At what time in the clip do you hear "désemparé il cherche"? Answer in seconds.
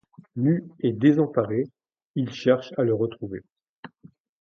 0.93-2.73